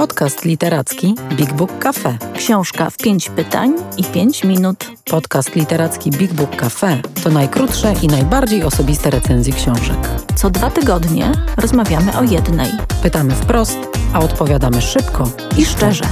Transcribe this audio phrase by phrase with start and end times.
[0.00, 2.18] Podcast literacki Big Book Cafe.
[2.36, 4.90] Książka w pięć pytań i pięć minut.
[5.10, 9.96] Podcast literacki Big Book Cafe to najkrótsze i najbardziej osobiste recenzje książek.
[10.36, 12.70] Co dwa tygodnie rozmawiamy o jednej.
[13.02, 13.78] Pytamy wprost,
[14.12, 16.04] a odpowiadamy szybko I szczerze.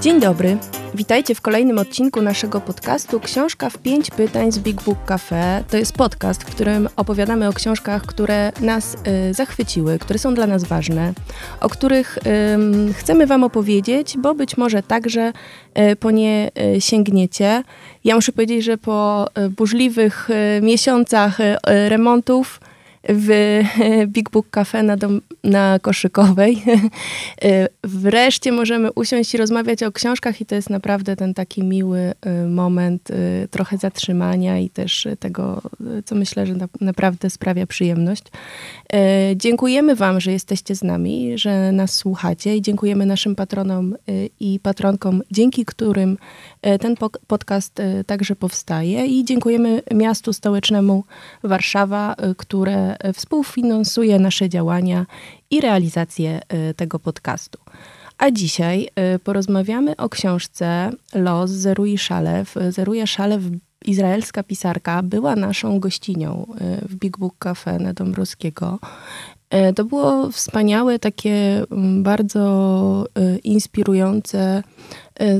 [0.00, 0.58] Dzień dobry.
[0.94, 5.64] Witajcie w kolejnym odcinku naszego podcastu Książka w pięć pytań z Big Book Cafe.
[5.70, 8.96] To jest podcast, w którym opowiadamy o książkach, które nas
[9.30, 11.12] y, zachwyciły, które są dla nas ważne,
[11.60, 15.32] o których y, chcemy Wam opowiedzieć, bo być może także
[15.92, 17.62] y, po nie y, sięgniecie.
[18.04, 22.60] Ja muszę powiedzieć, że po y, burzliwych y, miesiącach remontów
[23.08, 23.60] w
[24.14, 26.62] Big Book Cafe na, dom, na Koszykowej.
[27.84, 32.48] Wreszcie możemy usiąść i rozmawiać o książkach i to jest naprawdę ten taki miły y,
[32.48, 35.62] moment y, trochę zatrzymania i też tego,
[36.04, 38.24] co myślę, że naprawdę sprawia przyjemność.
[38.24, 43.96] Y, dziękujemy Wam, że jesteście z nami, że nas słuchacie i dziękujemy naszym patronom
[44.40, 46.18] i patronkom, dzięki którym
[46.80, 46.94] ten
[47.26, 51.04] podcast także powstaje i dziękujemy miastu stołecznemu
[51.42, 55.06] Warszawa, które współfinansuje nasze działania
[55.50, 56.40] i realizację
[56.76, 57.58] tego podcastu.
[58.18, 58.88] A dzisiaj
[59.24, 62.54] porozmawiamy o książce Los Zerui Szalew.
[62.68, 63.42] Zeruje Szalew,
[63.84, 66.46] izraelska pisarka, była naszą gościnią
[66.82, 68.78] w Big Book Cafe na Dąbrowskiego.
[69.76, 73.06] To było wspaniałe, takie mm, bardzo
[73.44, 74.62] inspirujące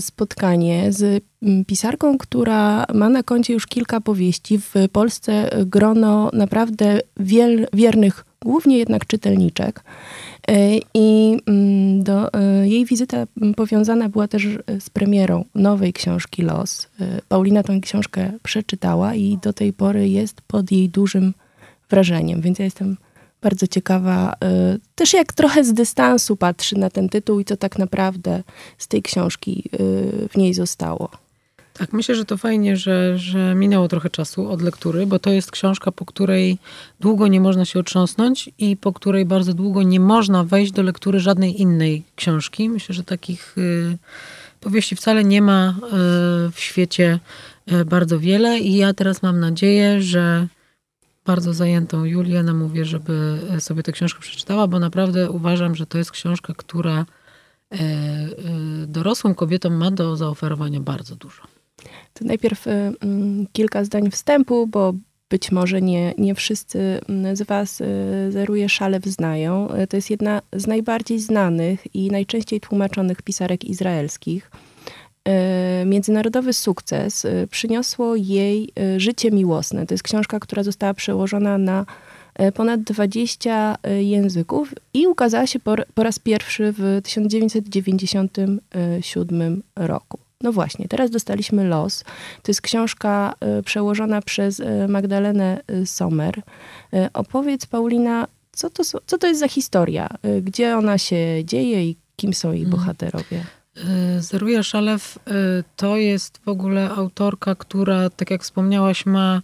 [0.00, 4.58] spotkanie z mm, pisarką, która ma na koncie już kilka powieści.
[4.58, 9.84] W Polsce grono naprawdę wiel, wiernych, głównie jednak czytelniczek.
[10.48, 14.48] E, I mm, do, e, jej wizyta powiązana była też
[14.80, 16.88] z premierą nowej książki Los.
[17.00, 21.34] E, Paulina tę książkę przeczytała i do tej pory jest pod jej dużym
[21.90, 22.96] wrażeniem, więc ja jestem
[23.42, 24.32] bardzo ciekawa,
[24.74, 28.42] y, też jak trochę z dystansu patrzy na ten tytuł i co tak naprawdę
[28.78, 31.10] z tej książki y, w niej zostało.
[31.74, 35.50] Tak, myślę, że to fajnie, że, że minęło trochę czasu od lektury, bo to jest
[35.50, 36.58] książka, po której
[37.00, 41.20] długo nie można się otrząsnąć i po której bardzo długo nie można wejść do lektury
[41.20, 42.68] żadnej innej książki.
[42.68, 43.98] Myślę, że takich y,
[44.60, 45.74] powieści wcale nie ma
[46.52, 47.18] w świecie
[47.86, 50.48] bardzo wiele i ja teraz mam nadzieję, że
[51.24, 56.10] bardzo zajętą Julię namówię, żeby sobie tę książkę przeczytała, bo naprawdę uważam, że to jest
[56.10, 57.06] książka, która
[57.72, 58.26] e, e,
[58.86, 61.42] dorosłym kobietom ma do zaoferowania bardzo dużo.
[62.14, 64.94] To najpierw e, mm, kilka zdań wstępu, bo
[65.30, 67.82] być może nie, nie wszyscy mm, z Was
[68.30, 69.68] Zeruje Szalew znają.
[69.88, 74.50] To jest jedna z najbardziej znanych i najczęściej tłumaczonych pisarek izraelskich.
[75.28, 79.86] E, międzynarodowy sukces e, przyniosło jej e, Życie miłosne.
[79.86, 81.86] To jest książka, która została przełożona na
[82.54, 90.18] ponad 20 języków i ukazała się po, po raz pierwszy w 1997 roku.
[90.40, 92.04] No właśnie, teraz dostaliśmy Los.
[92.42, 96.42] To jest książka przełożona przez Magdalenę Sommer.
[97.12, 100.08] Opowiedz, Paulina, co to, co to jest za historia?
[100.42, 102.80] Gdzie ona się dzieje i kim są jej mhm.
[102.80, 103.44] bohaterowie?
[104.18, 105.20] Y, Zeruja Szalew y,
[105.76, 109.42] to jest w ogóle autorka, która, tak jak wspomniałaś, ma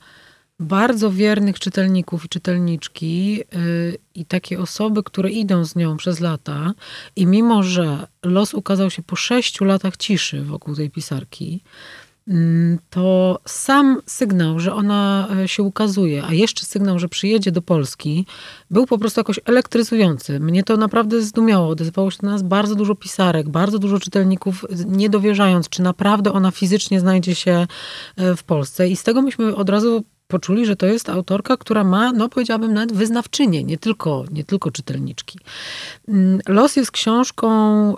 [0.61, 6.73] bardzo wiernych czytelników i czytelniczki y, i takie osoby, które idą z nią przez lata.
[7.17, 11.61] I mimo, że los ukazał się po sześciu latach ciszy wokół tej pisarki,
[12.91, 18.27] to sam sygnał, że ona e, się ukazuje, a jeszcze sygnał, że przyjedzie do Polski,
[18.71, 20.41] był po prostu jakoś elektryzujący.
[20.41, 21.69] Mnie to naprawdę zdumiało.
[21.69, 26.51] Odezwało się do nas bardzo dużo pisarek, bardzo dużo czytelników, nie dowierzając, czy naprawdę ona
[26.51, 27.67] fizycznie znajdzie się
[28.17, 28.89] e, w Polsce.
[28.89, 32.75] I z tego myśmy od razu poczuli, że to jest autorka, która ma, no powiedziałabym
[32.75, 35.39] nawet wyznawczynię, nie tylko, nie tylko czytelniczki.
[36.09, 37.97] Mm, Los jest książką, y,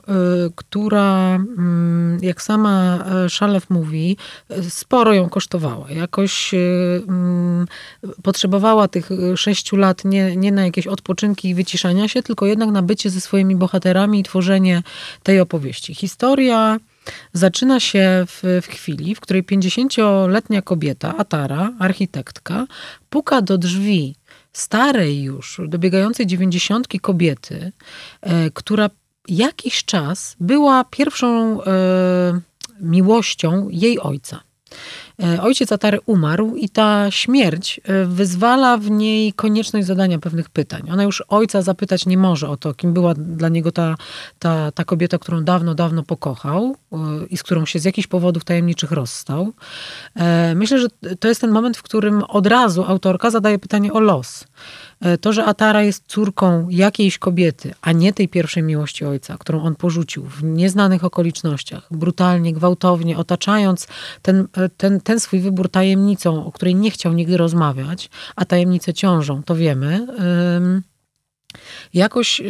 [0.56, 4.16] która, mm, jak sama y, Szalew mówi,
[4.68, 5.90] sporo ją kosztowała.
[5.90, 7.66] Jakoś y, mm,
[8.22, 12.82] potrzebowała tych sześciu lat nie, nie na jakieś odpoczynki i wyciszania się, tylko jednak na
[12.82, 14.82] bycie ze swoimi bohaterami i tworzenie
[15.22, 15.94] tej opowieści.
[15.94, 16.78] Historia
[17.32, 22.66] zaczyna się w, w chwili, w której 50-letnia kobieta, Atara, architektka,
[23.10, 24.14] puka do drzwi
[24.52, 27.72] starej już, dobiegającej dziewięćdziesiątki kobiety,
[28.20, 28.90] e, która
[29.28, 32.40] jakiś czas była pierwszą e,
[32.80, 34.40] miłością jej ojca.
[35.22, 40.82] E, ojciec Atary umarł i ta śmierć e, wyzwala w niej konieczność zadania pewnych pytań.
[40.92, 43.94] Ona już ojca zapytać nie może o to, kim była dla niego ta,
[44.38, 46.96] ta, ta kobieta, którą dawno, dawno pokochał e,
[47.30, 49.52] i z którą się z jakichś powodów tajemniczych rozstał.
[50.54, 50.88] Myślę, że
[51.20, 54.44] to jest ten moment, w którym od razu autorka zadaje pytanie o los.
[55.00, 59.62] E, to, że Atara jest córką jakiejś kobiety, a nie tej pierwszej miłości ojca, którą
[59.62, 63.86] on porzucił w nieznanych okolicznościach, brutalnie, gwałtownie, otaczając
[64.22, 68.94] ten, e, ten, ten swój wybór tajemnicą, o której nie chciał nigdy rozmawiać, a tajemnice
[68.94, 70.06] ciążą, to wiemy.
[71.94, 72.44] Jakoś e,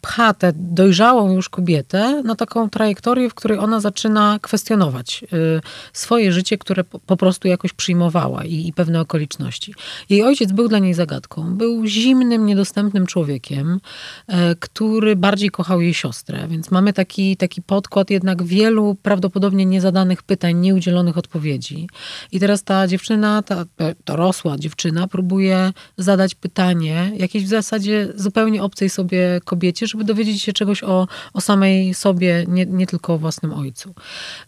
[0.00, 5.60] pcha tę dojrzałą już kobietę na taką trajektorię, w której ona zaczyna kwestionować y,
[5.92, 9.74] swoje życie, które po prostu jakoś przyjmowała i, i pewne okoliczności.
[10.10, 11.54] Jej ojciec był dla niej zagadką.
[11.54, 13.80] Był zimnym, niedostępnym człowiekiem,
[14.26, 20.22] e, który bardziej kochał jej siostrę, więc mamy taki, taki podkład jednak wielu prawdopodobnie niezadanych
[20.22, 21.88] pytań, nieudzielonych odpowiedzi.
[22.32, 23.64] I teraz ta dziewczyna, ta
[24.06, 30.52] dorosła dziewczyna próbuje zadać pytanie, jakieś w zasadzie zupełnie obcej sobie kobiecie, żeby dowiedzieć się
[30.52, 33.94] czegoś o, o samej sobie, nie, nie tylko o własnym ojcu.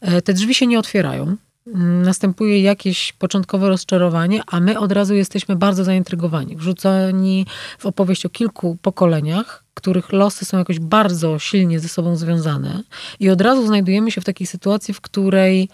[0.00, 1.36] E, te drzwi się nie otwierają
[1.66, 7.46] mm, następuje jakieś początkowe rozczarowanie, a my od razu jesteśmy bardzo zaintrygowani, wrzuceni
[7.78, 12.82] w opowieść o kilku pokoleniach, których losy są jakoś bardzo silnie ze sobą związane
[13.20, 15.68] i od razu znajdujemy się w takiej sytuacji, w której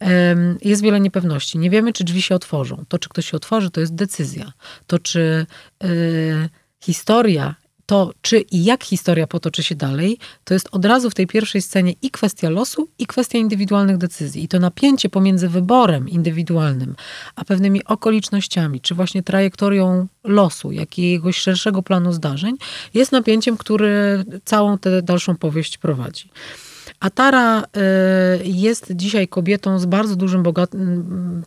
[0.00, 1.58] um, jest wiele niepewności.
[1.58, 2.84] Nie wiemy, czy drzwi się otworzą.
[2.88, 4.52] To, czy ktoś się otworzy, to jest decyzja.
[4.86, 5.46] To, czy
[5.84, 6.48] y,
[6.80, 7.54] historia
[7.86, 11.62] to, czy i jak historia potoczy się dalej, to jest od razu w tej pierwszej
[11.62, 14.44] scenie i kwestia losu, i kwestia indywidualnych decyzji.
[14.44, 16.96] I to napięcie pomiędzy wyborem indywidualnym,
[17.36, 22.56] a pewnymi okolicznościami, czy właśnie trajektorią losu, jakiegoś szerszego planu zdarzeń,
[22.94, 26.30] jest napięciem, który całą tę dalszą powieść prowadzi.
[27.00, 27.64] A Tara y,
[28.44, 30.42] jest dzisiaj kobietą z bardzo dużym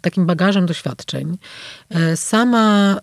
[0.01, 1.37] takim bagażem doświadczeń.
[1.89, 2.99] E, sama y,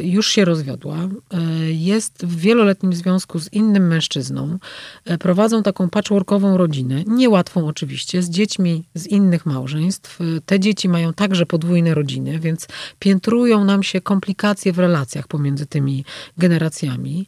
[0.00, 1.40] już się rozwiodła, e,
[1.70, 4.58] jest w wieloletnim związku z innym mężczyzną.
[5.04, 10.18] E, prowadzą taką patchworkową rodzinę, niełatwą oczywiście, z dziećmi z innych małżeństw.
[10.46, 12.66] Te dzieci mają także podwójne rodziny, więc
[12.98, 16.04] piętrują nam się komplikacje w relacjach pomiędzy tymi
[16.38, 17.26] generacjami.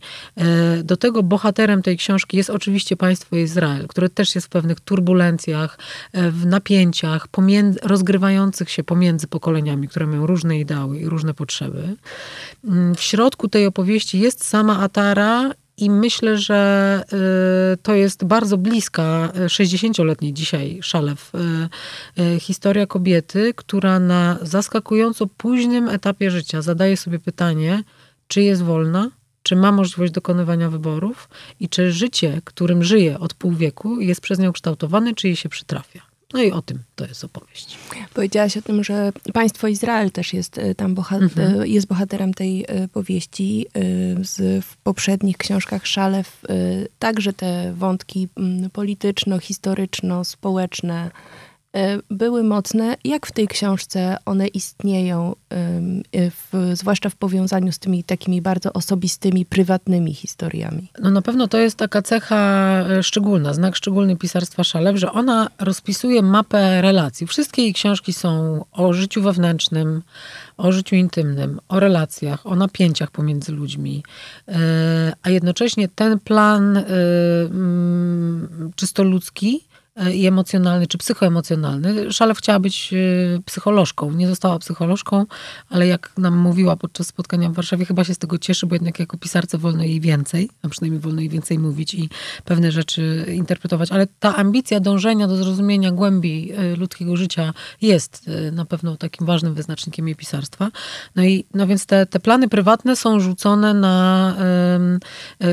[0.85, 5.79] Do tego bohaterem tej książki jest oczywiście państwo Izrael, które też jest w pewnych turbulencjach,
[6.15, 11.97] w napięciach pomiędzy, rozgrywających się pomiędzy pokoleniami, które mają różne ideały i różne potrzeby.
[12.65, 17.03] Mm, w środku tej opowieści jest sama Atara i myślę, że
[17.73, 21.33] y, to jest bardzo bliska 60-letniej y, dzisiaj Szalew
[22.19, 27.83] y, historia kobiety, która na zaskakująco późnym etapie życia zadaje sobie pytanie,
[28.29, 29.11] czy jest wolna,
[29.43, 31.29] czy ma możliwość dokonywania wyborów
[31.61, 35.49] i czy życie, którym żyje od pół wieku, jest przez nią kształtowane, czy jej się
[35.49, 36.12] przytrafia.
[36.33, 37.79] No i o tym to jest opowieść.
[38.15, 41.67] Powiedziałaś o tym, że państwo Izrael też jest y, tam bohater, mhm.
[41.67, 43.67] jest bohaterem tej y, powieści.
[43.77, 46.43] Y, z, w poprzednich książkach Szalew
[46.99, 51.11] także te wątki mm, polityczno-historyczno-społeczne
[52.11, 52.97] były mocne.
[53.05, 58.73] Jak w tej książce one istnieją, e, w, zwłaszcza w powiązaniu z tymi takimi bardzo
[58.73, 60.91] osobistymi, prywatnymi historiami?
[60.99, 62.37] No na pewno to jest taka cecha
[62.81, 67.27] e, szczególna, znak szczególny pisarstwa Szalew, że ona rozpisuje mapę relacji.
[67.27, 70.03] Wszystkie jej książki są o życiu wewnętrznym,
[70.57, 74.03] o życiu intymnym, o relacjach, o napięciach pomiędzy ludźmi,
[75.23, 79.72] a jednocześnie ten plan mm, czysto ludzki E,
[80.15, 82.13] i emocjonalny, czy psychoemocjonalny.
[82.13, 82.97] Szalew chciała być e,
[83.47, 84.13] psycholożką.
[84.13, 85.27] Nie została psycholożką,
[85.71, 89.01] ale jak nam mówiła podczas spotkania w Warszawie, chyba się z tego cieszy, bo jednak
[89.01, 92.09] jako pisarce wolno jej więcej, a przynajmniej wolno jej więcej mówić i
[92.45, 93.93] pewne rzeczy interpretować.
[93.93, 99.55] Ale ta ambicja dążenia do zrozumienia głębi e, ludzkiego życia jest na pewno takim ważnym
[99.55, 100.71] wyznacznikiem jej pisarstwa.
[101.17, 104.37] No i no więc te, te plany prywatne są rzucone na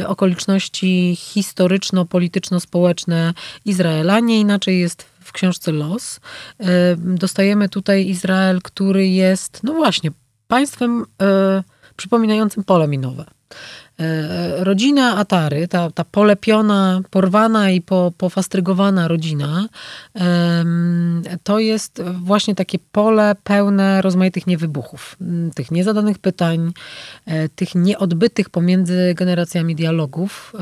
[0.08, 3.34] okoliczności historyczno-polityczno-społeczne
[3.66, 6.20] Izraela nie inaczej jest w książce Los.
[6.60, 10.12] E, dostajemy tutaj Izrael, który jest, no właśnie,
[10.48, 11.64] państwem e,
[11.96, 13.26] przypominającym pole minowe.
[14.00, 19.68] E, rodzina Atary, ta, ta polepiona, porwana i po, pofastrygowana rodzina,
[21.44, 25.18] to jest właśnie takie pole pełne rozmaitych niewybuchów,
[25.56, 26.72] tych niezadanych pytań,
[27.56, 30.54] tych nieodbytych pomiędzy generacjami dialogów,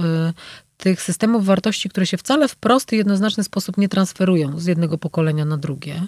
[0.78, 5.46] tych systemów wartości, które się wcale w prosty, jednoznaczny sposób nie transferują z jednego pokolenia
[5.46, 6.02] na drugie.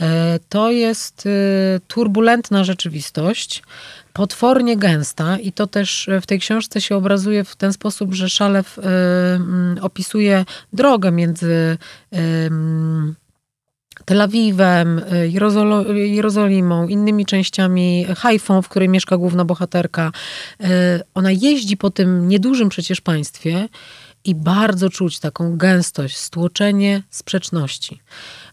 [0.00, 1.30] E, to jest e,
[1.88, 3.62] turbulentna rzeczywistość,
[4.12, 8.78] potwornie gęsta i to też w tej książce się obrazuje w ten sposób, że Szalew
[9.80, 11.78] opisuje drogę między
[14.04, 20.12] Tel Awiwem, Jerozol- Jerozolimą, innymi częściami Haifą, w której mieszka główna bohaterka.
[21.14, 23.68] Ona jeździ po tym niedużym przecież państwie
[24.24, 28.00] i bardzo czuć taką gęstość, stłoczenie sprzeczności.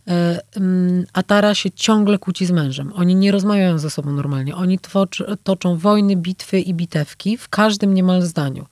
[0.08, 2.94] E, mm, Atara się ciągle kłóci z mężem.
[2.96, 4.56] Oni nie rozmawiają ze sobą normalnie.
[4.56, 4.80] Oni
[5.44, 8.66] toczą wojny, bitwy i bitewki w każdym niemal zdaniu.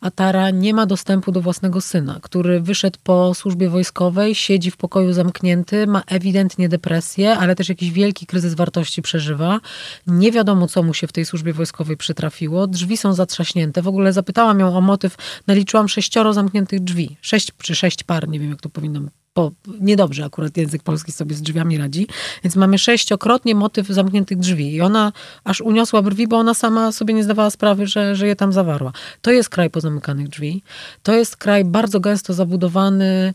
[0.00, 5.12] Atara nie ma dostępu do własnego syna, który wyszedł po służbie wojskowej, siedzi w pokoju
[5.12, 9.60] zamknięty, ma ewidentnie depresję, ale też jakiś wielki kryzys wartości przeżywa.
[10.06, 12.66] Nie wiadomo, co mu się w tej służbie wojskowej przytrafiło.
[12.66, 13.82] Drzwi są zatrzaśnięte.
[13.82, 15.16] W ogóle zapytałam ją o motyw.
[15.46, 17.16] Naliczyłam sześcioro zamkniętych drzwi.
[17.20, 19.00] Sześć czy sześć par, nie wiem jak to powinno
[19.36, 22.06] bo niedobrze akurat język polski sobie z drzwiami radzi,
[22.44, 25.12] więc mamy sześciokrotnie motyw zamkniętych drzwi i ona
[25.44, 28.92] aż uniosła brwi, bo ona sama sobie nie zdawała sprawy, że, że je tam zawarła.
[29.22, 30.62] To jest kraj pozamykanych drzwi.
[31.02, 33.34] To jest kraj bardzo gęsto zabudowany,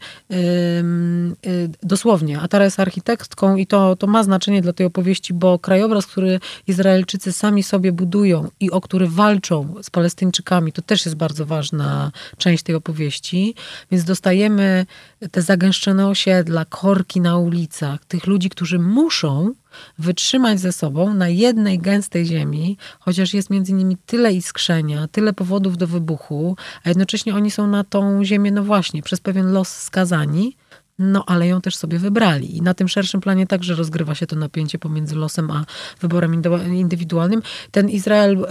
[0.79, 2.39] ym, y, dosłownie.
[2.39, 7.31] Atara jest architektką i to, to ma znaczenie dla tej opowieści, bo krajobraz, który Izraelczycy
[7.31, 12.63] sami sobie budują i o który walczą z Palestyńczykami, to też jest bardzo ważna część
[12.63, 13.55] tej opowieści,
[13.91, 14.85] więc dostajemy
[15.31, 19.53] te zagęszczone osiedla, korki na ulicach, tych ludzi, którzy muszą
[19.99, 25.77] wytrzymać ze sobą na jednej gęstej ziemi, chociaż jest między nimi tyle iskrzenia, tyle powodów
[25.77, 30.57] do wybuchu, a jednocześnie oni są na tą ziemię, no właśnie, przez pewien los skazani,
[31.01, 32.57] no ale ją też sobie wybrali.
[32.57, 35.65] I na tym szerszym planie także rozgrywa się to napięcie pomiędzy losem a
[36.01, 36.41] wyborem
[36.73, 37.41] indywidualnym.
[37.71, 38.47] Ten Izrael e,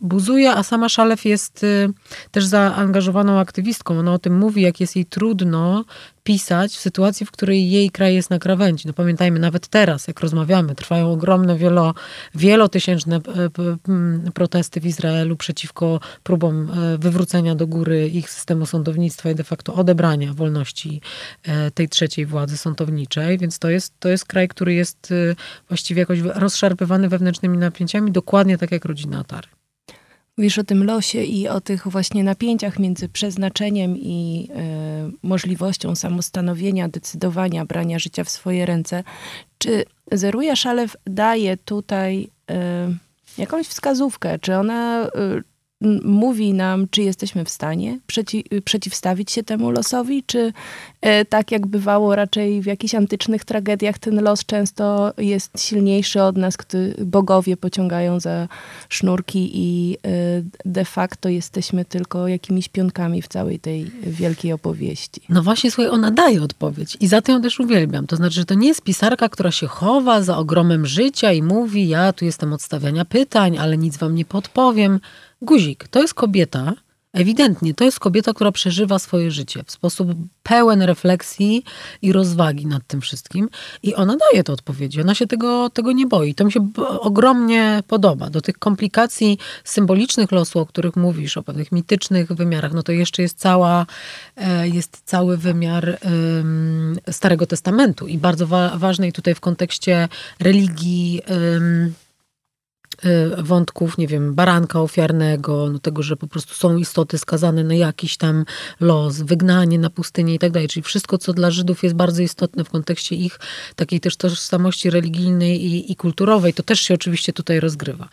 [0.00, 1.88] buzuje, a sama Szalew jest e,
[2.30, 3.98] też zaangażowaną aktywistką.
[3.98, 5.84] Ona o tym mówi, jak jest jej trudno
[6.24, 8.86] pisać w sytuacji, w której jej kraj jest na krawędzi.
[8.86, 11.94] No pamiętajmy, nawet teraz, jak rozmawiamy, trwają ogromne, wielo,
[12.34, 19.44] wielotysięczne e, protesty w Izraelu przeciwko próbom wywrócenia do góry ich systemu sądownictwa i de
[19.44, 21.00] facto odebrania wolności
[21.74, 25.14] tej trzeciej władzy sądowniczej, więc to jest, to jest kraj, który jest
[25.68, 29.48] właściwie jakoś rozszarpywany wewnętrznymi napięciami, dokładnie tak jak rodzina Atary.
[30.36, 36.88] Mówisz o tym losie i o tych właśnie napięciach między przeznaczeniem i y, możliwością samostanowienia,
[36.88, 39.04] decydowania, brania życia w swoje ręce.
[39.58, 42.54] Czy Zeruja Szalew daje tutaj y,
[43.38, 44.38] jakąś wskazówkę?
[44.38, 45.08] Czy ona
[46.04, 50.52] mówi nam, czy jesteśmy w stanie przeci przeciwstawić się temu losowi, czy
[51.00, 56.36] e, tak jak bywało raczej w jakichś antycznych tragediach, ten los często jest silniejszy od
[56.36, 58.48] nas, gdy bogowie pociągają za
[58.88, 60.08] sznurki i e,
[60.64, 65.20] de facto jesteśmy tylko jakimiś pionkami w całej tej wielkiej opowieści.
[65.28, 68.06] No właśnie, słuchaj, ona daje odpowiedź i za to ją też uwielbiam.
[68.06, 71.88] To znaczy, że to nie jest pisarka, która się chowa za ogromem życia i mówi,
[71.88, 75.00] ja tu jestem od stawiania pytań, ale nic wam nie podpowiem
[75.44, 76.72] Guzik to jest kobieta,
[77.14, 80.08] ewidentnie to jest kobieta, która przeżywa swoje życie w sposób
[80.42, 81.64] pełen refleksji
[82.02, 83.48] i rozwagi nad tym wszystkim.
[83.82, 85.00] I ona daje te odpowiedzi.
[85.00, 86.34] Ona się tego, tego nie boi.
[86.34, 86.68] To mi się
[87.00, 88.30] ogromnie podoba.
[88.30, 93.22] Do tych komplikacji symbolicznych losu, o których mówisz, o pewnych mitycznych wymiarach, no to jeszcze
[93.22, 93.86] jest cała,
[94.36, 95.98] e, jest cały wymiar
[97.10, 100.08] Starego Testamentu i bardzo wa ważnej tutaj w kontekście
[100.40, 101.22] religii
[103.38, 108.16] wątków, nie wiem, baranka ofiarnego, no tego, że po prostu są istoty skazane na jakiś
[108.16, 108.44] tam
[108.80, 110.68] los, wygnanie na pustynię i tak dalej.
[110.68, 113.40] Czyli wszystko, co dla Żydów jest bardzo istotne w kontekście ich
[113.76, 118.08] takiej też tożsamości religijnej i, i kulturowej, to też się oczywiście tutaj rozgrywa.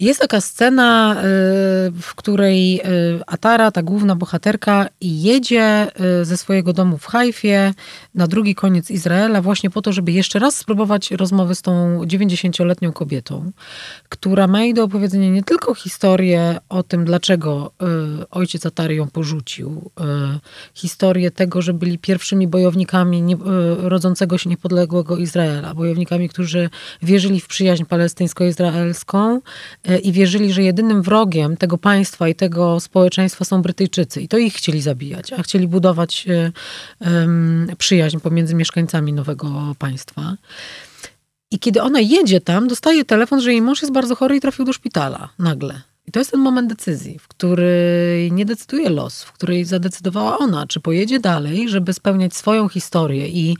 [0.00, 1.24] Jest taka scena, y,
[1.90, 5.86] w której y, Atara, ta główna bohaterka, jedzie
[6.20, 7.74] y, ze swojego domu w Hajfie
[8.14, 12.92] na drugi koniec Izraela właśnie po to, żeby jeszcze raz spróbować rozmowy z tą 90-letnią
[12.92, 13.52] kobietą,
[14.08, 17.72] która ma jej do opowiedzenia nie tylko historię o tym, dlaczego
[18.30, 19.90] ojciec Atary ją porzucił,
[20.74, 23.36] historię tego, że byli pierwszymi bojownikami
[23.78, 26.70] rodzącego się niepodległego Izraela, bojownikami, którzy
[27.02, 29.40] wierzyli w przyjaźń palestyńsko-izraelską,
[29.96, 34.20] i wierzyli, że jedynym wrogiem tego państwa i tego społeczeństwa są Brytyjczycy.
[34.20, 36.26] I to ich chcieli zabijać, a chcieli budować
[37.00, 40.36] um, przyjaźń pomiędzy mieszkańcami nowego państwa.
[41.50, 44.64] I kiedy ona jedzie tam, dostaje telefon, że jej mąż jest bardzo chory i trafił
[44.64, 45.80] do szpitala nagle.
[46.06, 50.66] I to jest ten moment decyzji, w której nie decyduje los, w której zadecydowała ona,
[50.66, 53.56] czy pojedzie dalej, żeby spełniać swoją historię i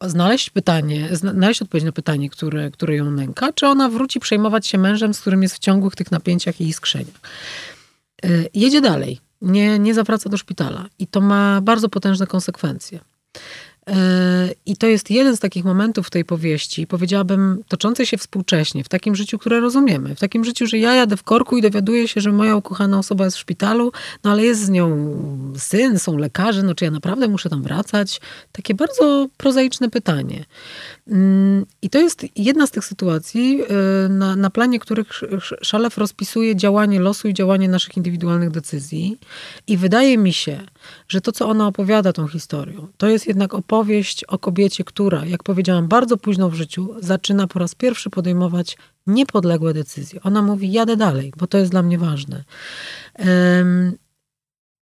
[0.00, 4.78] znaleźć pytanie, znaleźć odpowiedź na pytanie, które, które ją nęka, czy ona wróci przejmować się
[4.78, 7.20] mężem, z którym jest w ciągłych tych napięciach i iskrzeniach.
[8.24, 13.00] Y, jedzie dalej, nie, nie zawraca do szpitala i to ma bardzo potężne konsekwencje.
[14.66, 18.88] I to jest jeden z takich momentów w tej powieści, powiedziałabym, toczącej się współcześnie, w
[18.88, 20.14] takim życiu, które rozumiemy.
[20.14, 23.24] W takim życiu, że ja jadę w korku i dowiaduję się, że moja ukochana osoba
[23.24, 23.92] jest w szpitalu,
[24.24, 25.14] no ale jest z nią
[25.58, 28.20] syn, są lekarze, no czy ja naprawdę muszę tam wracać?
[28.52, 30.44] Takie bardzo prozaiczne pytanie.
[31.08, 35.08] Mm, I to jest jedna z tych sytuacji, y, na, na planie których
[35.62, 39.18] Szalew rozpisuje działanie losu i działanie naszych indywidualnych decyzji.
[39.66, 40.60] I wydaje mi się,
[41.08, 43.69] że to, co ona opowiada tą historią, to jest jednak opowieść
[44.28, 49.74] o kobiecie, która, jak powiedziałam, bardzo późno w życiu zaczyna po raz pierwszy podejmować niepodległe
[49.74, 50.22] decyzje.
[50.22, 52.44] Ona mówi: Jadę dalej, bo to jest dla mnie ważne.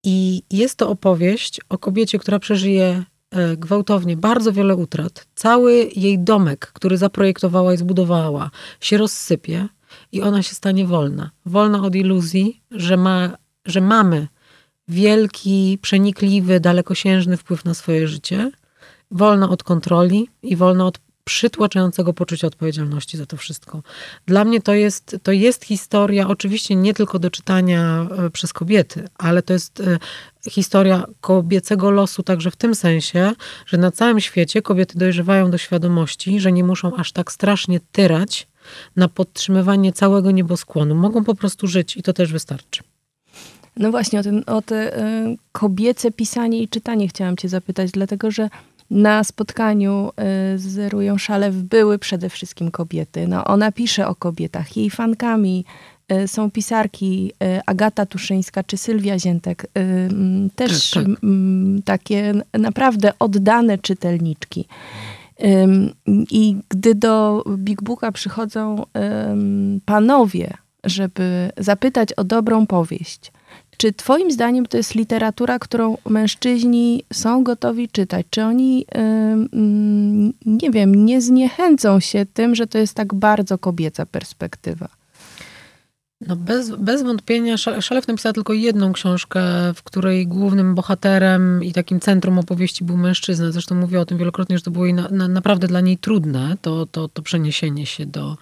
[0.04, 5.28] I jest to opowieść o kobiecie, która przeżyje e, gwałtownie bardzo wiele utrat.
[5.36, 8.52] Cały jej domek, który zaprojektowała i zbudowała,
[8.82, 9.68] się rozsypie
[10.12, 11.32] i ona się stanie wolna.
[11.46, 14.28] Wolna od iluzji, że, ma, że mamy
[14.88, 18.52] wielki, przenikliwy, dalekosiężny wpływ na swoje życie,
[19.12, 23.84] wolna od kontroli i wolna od przytłaczającego poczucia odpowiedzialności za to wszystko.
[24.26, 29.08] Dla mnie to jest, to jest historia, oczywiście nie tylko do czytania e, przez kobiety,
[29.18, 30.00] ale to jest e,
[30.50, 33.32] historia kobiecego losu także w tym sensie,
[33.66, 38.48] że na całym świecie kobiety dojrzewają do świadomości, że nie muszą aż tak strasznie tyrać
[38.96, 40.96] na podtrzymywanie całego nieboskłonu.
[40.96, 42.84] Mogą po prostu żyć i to też wystarczy.
[43.78, 48.32] No właśnie, o, ten, o te y, kobiece pisanie i czytanie chciałam cię zapytać, dlatego
[48.32, 48.50] że
[48.90, 50.12] na spotkaniu
[50.54, 53.28] y, z Rują Szalew były przede wszystkim kobiety.
[53.28, 54.78] No, ona pisze o kobietach.
[54.78, 55.66] Jej fankami
[56.12, 59.68] y, są pisarki y, Agata Tuszyńska czy Sylwia Ziętek.
[60.56, 61.14] Też tak, tak.
[61.86, 64.66] takie naprawdę oddane czytelniczki.
[66.32, 68.86] I gdy do Big Booka przychodzą
[69.86, 73.32] panowie, żeby zapytać o dobrą powieść,
[73.78, 78.26] czy Twoim zdaniem to jest literatura, którą mężczyźni są gotowi czytać?
[78.30, 78.86] Czy oni,
[80.46, 84.88] nie wiem, nie zniechęcą się tym, że to jest tak bardzo kobieca perspektywa?
[86.22, 89.42] No bez, bez wątpienia Szalew napisała tylko jedną książkę,
[89.76, 93.52] w której głównym bohaterem i takim centrum opowieści był mężczyzna.
[93.52, 96.86] Zresztą mówię o tym wielokrotnie, że to było na, na, naprawdę dla niej trudne, to,
[96.86, 98.38] to, to przeniesienie się do,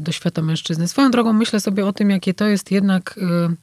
[0.00, 0.88] do świata mężczyzny.
[0.88, 3.54] Swoją drogą myślę sobie o tym, jakie to jest jednak e,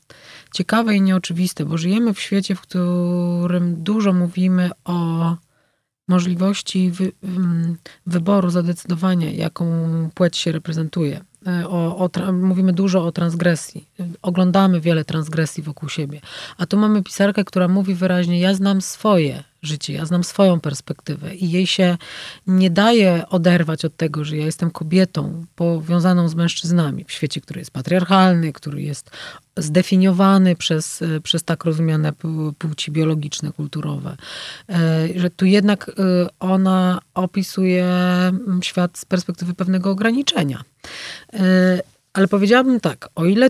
[0.53, 5.35] ciekawe i nieoczywiste, bo żyjemy w świecie, w którym dużo mówimy o
[6.07, 7.11] możliwości wy,
[8.05, 9.65] wyboru, zadecydowania, jaką
[10.13, 11.23] płeć się reprezentuje.
[11.47, 13.89] E, o, o, mówimy dużo o transgresji.
[14.21, 16.21] Oglądamy wiele transgresji wokół siebie.
[16.57, 21.35] A tu mamy pisarkę, która mówi wyraźnie: Ja znam swoje życie, ja znam swoją perspektywę
[21.35, 21.97] i jej się
[22.47, 27.59] nie daje oderwać od tego, że ja jestem kobietą powiązaną z mężczyznami w świecie, który
[27.59, 29.11] jest patriarchalny, który jest
[29.57, 32.13] zdefiniowany przez, przez tak rozumiane
[32.57, 34.17] płci biologiczne, kulturowe.
[34.69, 35.93] E, że tu jednak e,
[36.39, 37.87] ona opisuje
[38.61, 40.63] świat z perspektywy pewnego ograniczenia.
[41.33, 41.81] E,
[42.13, 43.49] ale powiedziałabym tak, o ile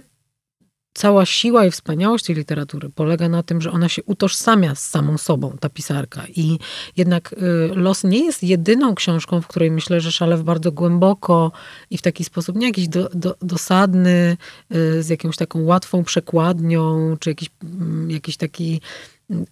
[0.94, 5.18] cała siła i wspaniałość tej literatury polega na tym, że ona się utożsamia z samą
[5.18, 6.24] sobą, ta pisarka.
[6.36, 6.60] I
[6.98, 7.38] jednak y,
[7.76, 11.52] Los nie jest jedyną książką, w której myślę, że Szalew bardzo głęboko
[11.90, 14.38] i w taki sposób nie jakiś do, do, dosadny,
[14.76, 18.82] y, z jakąś taką łatwą przekładnią, czy jakiś, mm, jakiś taki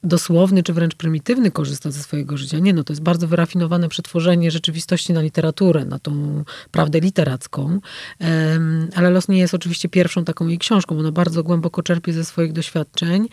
[0.03, 2.60] dosłowny czy wręcz prymitywny korzysta ze swojego życia.
[2.60, 7.79] Nie, no to jest bardzo wyrafinowane przetworzenie rzeczywistości na literaturę, na tą prawdę literacką.
[8.95, 10.99] Ale Los nie jest oczywiście pierwszą taką jej książką.
[10.99, 13.27] Ona bardzo głęboko czerpie ze swoich doświadczeń.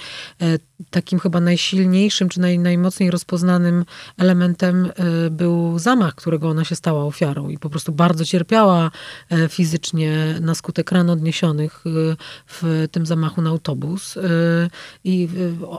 [0.90, 3.84] Takim chyba najsilniejszym czy naj, najmocniej rozpoznanym
[4.18, 8.90] elementem e, był zamach, którego ona się stała ofiarą i po prostu bardzo cierpiała
[9.30, 11.84] e, fizycznie na skutek ran odniesionych
[12.46, 14.18] w tym zamachu na autobus.
[15.04, 15.28] I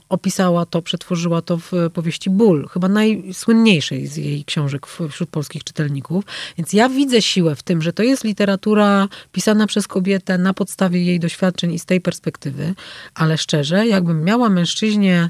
[0.09, 6.25] opisała to, przetworzyła to w powieści Ból, chyba najsłynniejszej z jej książek wśród polskich czytelników.
[6.57, 11.03] Więc ja widzę siłę w tym, że to jest literatura pisana przez kobietę na podstawie
[11.03, 12.73] jej doświadczeń i z tej perspektywy,
[13.13, 14.49] ale szczerze, jakbym miała
[14.89, 15.29] mężczyźnie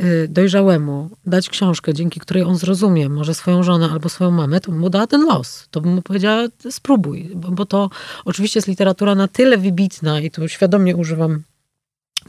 [0.00, 4.70] y, dojrzałemu dać książkę, dzięki której on zrozumie może swoją żonę albo swoją mamę, to
[4.70, 5.68] bym mu dała ten los.
[5.70, 7.90] To bym mu powiedziała, spróbuj, bo, bo to
[8.24, 11.42] oczywiście jest literatura na tyle wybitna i tu świadomie używam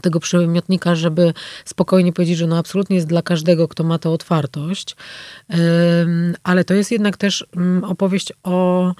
[0.01, 1.33] tego przymiotnika, żeby
[1.65, 4.95] spokojnie powiedzieć, że no absolutnie jest dla każdego, kto ma tę otwartość.
[6.43, 8.93] Ale to jest jednak też mm, opowieść o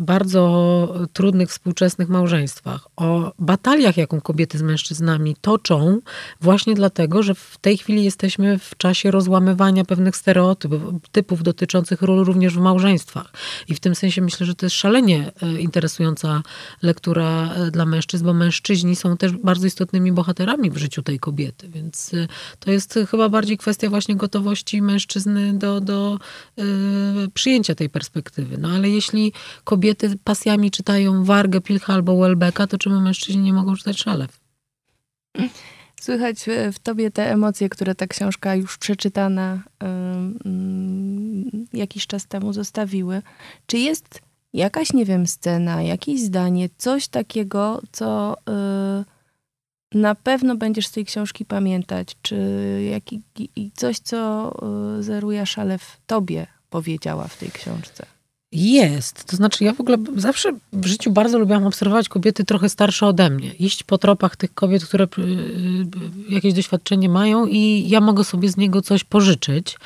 [0.00, 6.00] bardzo trudnych współczesnych małżeństwach, o bataliach, jaką kobiety z mężczyznami toczą,
[6.40, 12.24] właśnie dlatego, że w tej chwili jesteśmy w czasie rozłamywania pewnych stereotypów typów dotyczących ról
[12.24, 13.32] również w małżeństwach.
[13.68, 16.42] I w tym sensie myślę, że to jest szalenie e, interesująca
[16.82, 21.68] lektura e, dla mężczyzn, bo mężczyźni są też bardzo istotnymi bohaterami w życiu tej kobiety,
[21.68, 22.10] więc
[22.60, 26.18] to jest chyba bardziej kwestia właśnie gotowości mężczyzny do, do
[27.34, 28.58] przyjęcia tej perspektywy.
[28.58, 29.23] No ale jeśli
[29.64, 34.40] kobiety pasjami czytają Wargę, Pilcha albo Welbecka, to czemu mężczyźni nie mogą czytać Szalew?
[36.00, 36.36] Słychać
[36.72, 40.38] w tobie te emocje, które ta książka już przeczytana um,
[41.72, 43.22] jakiś czas temu zostawiły.
[43.66, 44.20] Czy jest
[44.54, 48.36] jakaś, nie wiem, scena, jakieś zdanie, coś takiego, co
[49.92, 52.16] y, na pewno będziesz z tej książki pamiętać?
[52.22, 52.36] Czy
[52.90, 53.22] jaki,
[53.74, 54.52] coś, co
[54.98, 58.06] y, Zeruja Szalew tobie powiedziała w tej książce?
[58.54, 59.24] Jest.
[59.24, 63.30] To znaczy, ja w ogóle zawsze w życiu bardzo lubiłam obserwować kobiety trochę starsze ode
[63.30, 63.52] mnie.
[63.52, 68.48] Iść po tropach tych kobiet, które y, y, jakieś doświadczenie mają i ja mogę sobie
[68.48, 69.78] z niego coś pożyczyć.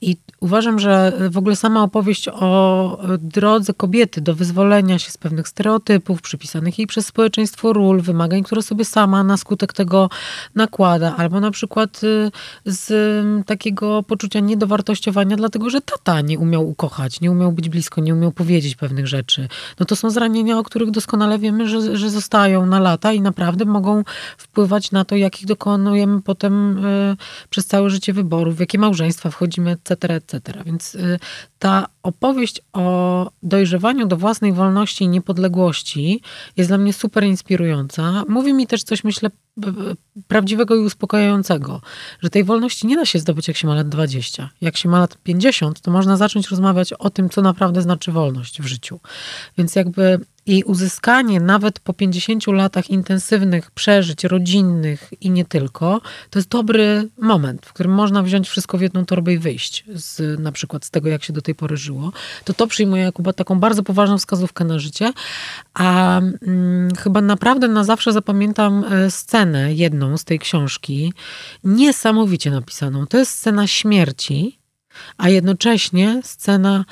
[0.00, 5.48] I uważam, że w ogóle sama opowieść o drodze kobiety do wyzwolenia się z pewnych
[5.48, 10.10] stereotypów przypisanych jej przez społeczeństwo ról, wymagań, które sobie sama na skutek tego
[10.54, 12.30] nakłada, albo na przykład y,
[12.64, 18.09] z takiego poczucia niedowartościowania, dlatego że tata nie umiał ukochać, nie umiał być blisko, nie
[18.10, 19.48] nie umiał powiedzieć pewnych rzeczy.
[19.80, 23.64] No to są zranienia, o których doskonale wiemy, że, że zostają na lata i naprawdę
[23.64, 24.04] mogą
[24.36, 27.16] wpływać na to, jakich dokonujemy potem y,
[27.50, 30.62] przez całe życie wyborów, w jakie małżeństwa wchodzimy, etc., etc.
[30.66, 31.18] Więc y,
[31.58, 36.22] ta opowieść o dojrzewaniu do własnej wolności i niepodległości
[36.56, 38.24] jest dla mnie super inspirująca.
[38.28, 39.30] Mówi mi też coś, myślę,
[40.28, 41.80] prawdziwego i uspokajającego,
[42.22, 44.50] że tej wolności nie da się zdobyć, jak się ma lat 20.
[44.60, 48.62] Jak się ma lat 50, to można zacząć rozmawiać o tym, co naprawdę znaczy wolność
[48.62, 49.00] w życiu.
[49.58, 56.00] Więc jakby i uzyskanie nawet po 50 latach intensywnych przeżyć rodzinnych i nie tylko,
[56.30, 60.40] to jest dobry moment, w którym można wziąć wszystko w jedną torbę i wyjść z,
[60.40, 62.12] na przykład z tego, jak się do tej pory żyło.
[62.44, 65.12] To to przyjmuję jako taką bardzo poważną wskazówkę na życie.
[65.74, 71.12] A mm, chyba naprawdę na zawsze zapamiętam e, scenę, jedną z tej książki,
[71.64, 73.06] niesamowicie napisaną.
[73.06, 74.58] To jest scena śmierci,
[75.16, 76.84] a jednocześnie scena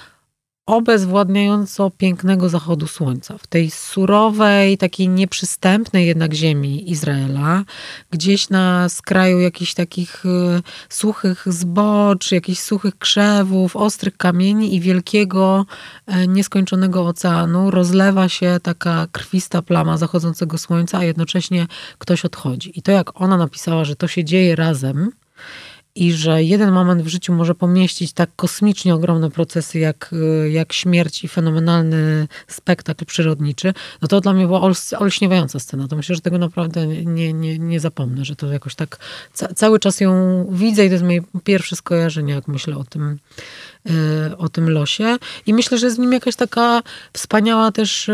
[0.69, 3.39] obezwładniająco pięknego zachodu słońca.
[3.39, 7.65] W tej surowej, takiej nieprzystępnej jednak ziemi Izraela,
[8.11, 15.67] gdzieś na skraju jakichś takich y, suchych zbocz, jakichś suchych krzewów, ostrych kamieni i wielkiego,
[16.09, 21.67] y, nieskończonego oceanu rozlewa się taka krwista plama zachodzącego słońca, a jednocześnie
[21.99, 22.79] ktoś odchodzi.
[22.79, 25.11] I to jak ona napisała, że to się dzieje razem,
[25.99, 30.11] i że jeden moment w życiu może pomieścić tak kosmicznie ogromne procesy jak,
[30.45, 34.61] y, jak śmierć i fenomenalny spektakl przyrodniczy, no to dla mnie była
[34.99, 35.89] olśniewająca scena.
[35.89, 38.99] To myślę, że tego naprawdę nie, nie, nie zapomnę, że to jakoś tak
[39.33, 43.19] ca cały czas ją widzę i to jest moje pierwsze skojarzenie, jak myślę o tym,
[43.85, 43.93] yy,
[44.37, 45.17] o tym losie.
[45.47, 46.83] I myślę, że w nim jakaś taka
[47.13, 48.11] wspaniała też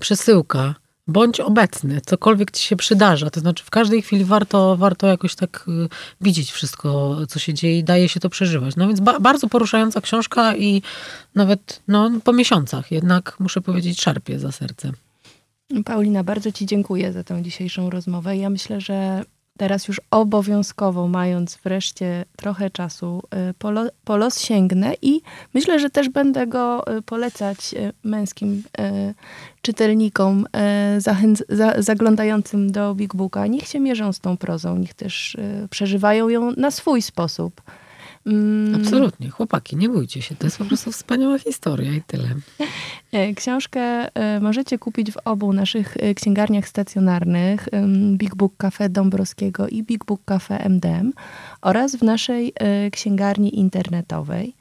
[0.00, 0.74] przesyłka
[1.08, 3.30] bądź obecny, cokolwiek ci się przydarza.
[3.30, 5.88] To znaczy w każdej chwili warto, warto jakoś tak y,
[6.20, 8.76] widzieć wszystko, co się dzieje i daje się to przeżywać.
[8.76, 10.82] No więc ba bardzo poruszająca książka i
[11.34, 14.92] nawet no, po miesiącach jednak, muszę powiedzieć, szarpie za serce.
[15.84, 18.36] Paulina, bardzo Ci dziękuję za tę dzisiejszą rozmowę.
[18.36, 19.24] Ja myślę, że
[19.58, 25.20] teraz już obowiązkowo, mając wreszcie trochę czasu, y, po, lo, po los sięgnę i
[25.54, 28.62] myślę, że też będę go y, polecać y, męskim
[29.62, 30.46] czytelnikom
[30.98, 33.46] zachęc, za, zaglądającym do Big Booka.
[33.46, 35.36] Niech się mierzą z tą prozą, niech też
[35.70, 37.62] przeżywają ją na swój sposób.
[38.28, 38.74] Mm.
[38.74, 39.30] Absolutnie.
[39.30, 40.36] Chłopaki, nie bójcie się.
[40.36, 42.28] To jest po prostu wspaniała historia i tyle.
[43.12, 43.80] E, książkę
[44.14, 47.68] e, możecie kupić w obu naszych e, księgarniach stacjonarnych
[48.12, 51.12] Big Book Cafe Dąbrowskiego i Big Book Cafe MDM
[51.62, 52.52] oraz w naszej
[52.92, 54.57] księgarni internetowej.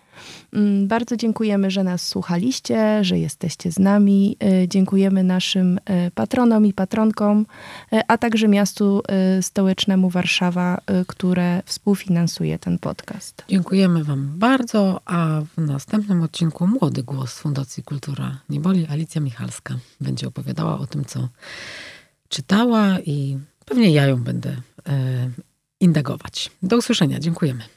[0.54, 4.38] Mm, bardzo dziękujemy, że nas słuchaliście, że jesteście z nami.
[4.40, 7.46] E, dziękujemy naszym e, patronom i patronkom,
[7.94, 9.02] e, a także miastu
[9.42, 13.44] stołecznemu Warszawa, które współfinansuje ten podcast.
[13.50, 20.28] Dziękujemy Wam bardzo, a w następnym odcinku Młody Głos Fundacji Kultura Nieboli Alicja Michalska będzie
[20.28, 21.30] opowiadała o tym, co
[22.30, 24.56] czytała i pewnie ja ją będę
[25.80, 26.52] indagować.
[26.64, 27.20] Do usłyszenia.
[27.20, 27.77] Dziękujemy.